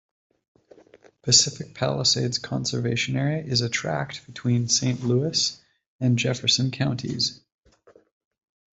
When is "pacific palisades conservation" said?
1.21-3.15